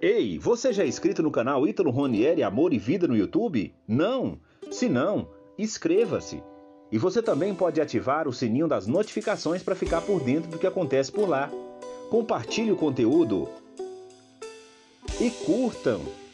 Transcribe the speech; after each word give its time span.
Ei, 0.00 0.38
você 0.38 0.74
já 0.74 0.84
é 0.84 0.86
inscrito 0.86 1.22
no 1.22 1.30
canal 1.30 1.66
Ítalo 1.66 1.90
Ronieri 1.90 2.42
Amor 2.42 2.74
e 2.74 2.78
Vida 2.78 3.08
no 3.08 3.16
YouTube? 3.16 3.74
Não? 3.88 4.38
Se 4.70 4.90
não, 4.90 5.30
inscreva-se. 5.58 6.42
E 6.92 6.98
você 6.98 7.22
também 7.22 7.54
pode 7.54 7.80
ativar 7.80 8.28
o 8.28 8.32
sininho 8.32 8.68
das 8.68 8.86
notificações 8.86 9.62
para 9.62 9.74
ficar 9.74 10.02
por 10.02 10.20
dentro 10.20 10.50
do 10.50 10.58
que 10.58 10.66
acontece 10.66 11.10
por 11.10 11.26
lá. 11.26 11.50
Compartilhe 12.10 12.70
o 12.70 12.76
conteúdo 12.76 13.48
e 15.18 15.30
curtam! 15.30 16.25